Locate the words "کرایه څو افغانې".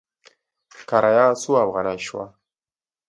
0.89-1.95